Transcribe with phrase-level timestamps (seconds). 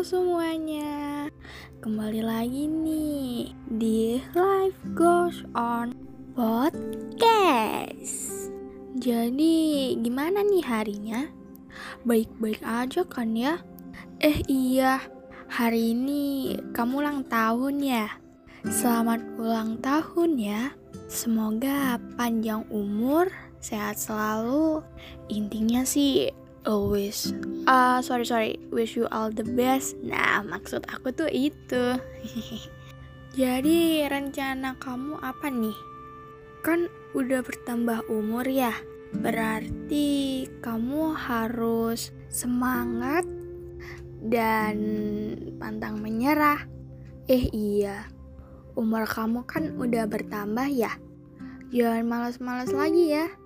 [0.00, 1.28] Semuanya,
[1.84, 5.92] kembali lagi nih di Life Goes On
[6.32, 7.28] Podcast.
[8.96, 11.28] Jadi gimana nih harinya?
[12.08, 13.60] Baik-baik aja kan ya?
[14.24, 15.04] Eh iya,
[15.52, 18.08] hari ini kamu ulang tahun ya?
[18.72, 20.72] Selamat ulang tahun ya.
[21.12, 23.28] Semoga panjang umur,
[23.60, 24.80] sehat selalu.
[25.28, 26.32] Intinya sih
[26.68, 27.32] always.
[27.64, 28.52] Uh, sorry sorry.
[28.72, 29.96] Wish you all the best.
[30.04, 31.96] Nah maksud aku tuh itu.
[33.40, 35.78] Jadi rencana kamu apa nih?
[36.66, 38.74] Kan udah bertambah umur ya.
[39.10, 43.24] Berarti kamu harus semangat
[44.20, 44.76] dan
[45.56, 46.66] pantang menyerah.
[47.30, 48.10] Eh iya.
[48.74, 50.92] Umur kamu kan udah bertambah ya.
[51.70, 53.39] Jangan malas-malas lagi ya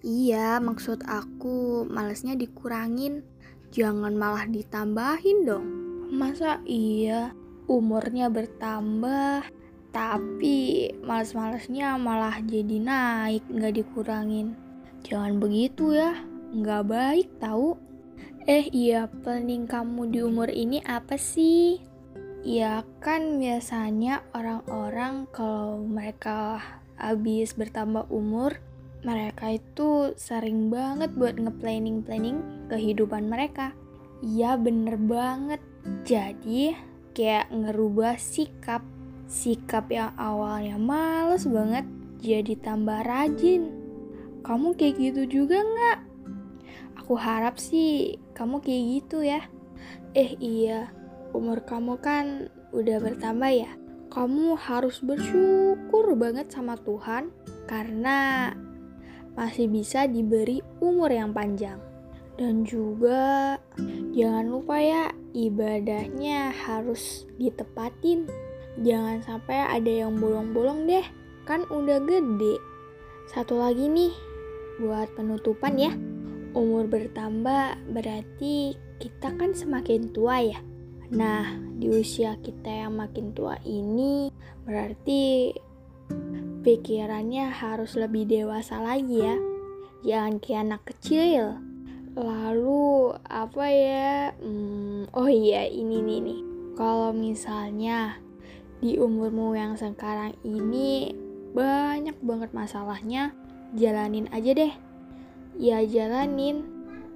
[0.00, 3.20] Iya, maksud aku malesnya dikurangin,
[3.68, 5.66] jangan malah ditambahin dong.
[6.08, 7.36] Masa iya
[7.68, 9.44] umurnya bertambah,
[9.92, 14.56] tapi males-malesnya malah jadi naik, nggak dikurangin.
[15.04, 16.16] Jangan begitu ya,
[16.56, 17.76] nggak baik tahu.
[18.48, 21.76] Eh iya, planning kamu di umur ini apa sih?
[22.40, 26.56] Ya kan biasanya orang-orang kalau mereka
[26.96, 28.56] habis bertambah umur
[29.00, 33.72] mereka itu sering banget buat nge-planning-planning kehidupan mereka.
[34.20, 35.60] Iya bener banget.
[36.04, 36.76] Jadi
[37.16, 38.84] kayak ngerubah sikap.
[39.30, 41.86] Sikap yang awalnya males banget
[42.20, 43.72] jadi tambah rajin.
[44.44, 45.98] Kamu kayak gitu juga nggak?
[47.00, 49.40] Aku harap sih kamu kayak gitu ya.
[50.12, 50.92] Eh iya,
[51.32, 53.70] umur kamu kan udah bertambah ya.
[54.10, 57.30] Kamu harus bersyukur banget sama Tuhan
[57.70, 58.50] karena
[59.34, 61.78] masih bisa diberi umur yang panjang.
[62.40, 63.56] Dan juga
[64.16, 68.24] jangan lupa ya ibadahnya harus ditepatin.
[68.80, 71.04] Jangan sampai ada yang bolong-bolong deh,
[71.44, 72.56] kan udah gede.
[73.28, 74.14] Satu lagi nih,
[74.80, 75.92] buat penutupan ya.
[76.56, 80.58] Umur bertambah berarti kita kan semakin tua ya.
[81.10, 84.30] Nah, di usia kita yang makin tua ini
[84.62, 85.50] berarti
[86.60, 89.36] pikirannya harus lebih dewasa lagi ya.
[90.04, 91.60] Jangan kayak anak kecil.
[92.16, 94.32] Lalu apa ya?
[94.40, 96.40] Hmm, oh iya ini nih nih.
[96.76, 98.16] Kalau misalnya
[98.80, 101.12] di umurmu yang sekarang ini
[101.52, 103.36] banyak banget masalahnya,
[103.76, 104.72] jalanin aja deh.
[105.60, 106.64] Ya jalanin.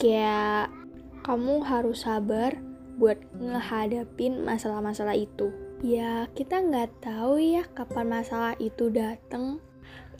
[0.00, 0.72] Kayak
[1.20, 2.56] kamu harus sabar
[2.96, 5.52] buat ngehadapin masalah-masalah itu.
[5.80, 9.64] Ya, kita nggak tahu ya kapan masalah itu datang.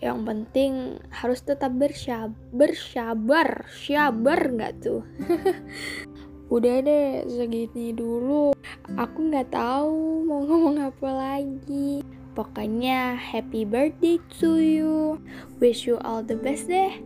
[0.00, 0.72] Yang penting
[1.12, 5.04] harus tetap bersabar, bersabar, sabar nggak tuh?
[6.54, 8.56] Udah deh, segini dulu.
[8.96, 12.00] Aku nggak tahu mau ngomong apa lagi.
[12.32, 15.20] Pokoknya happy birthday to you.
[15.60, 16.96] Wish you all the best deh.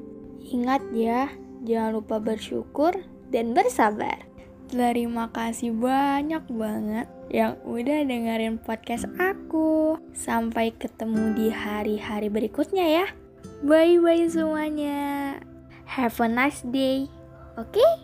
[0.47, 1.26] Ingat ya,
[1.66, 2.94] jangan lupa bersyukur
[3.34, 4.22] dan bersabar.
[4.75, 10.03] Terima kasih banyak banget yang udah dengerin podcast aku.
[10.11, 13.07] Sampai ketemu di hari-hari berikutnya ya.
[13.62, 15.39] Bye-bye semuanya.
[15.87, 17.07] Have a nice day.
[17.55, 17.79] Oke?
[17.79, 18.03] Okay?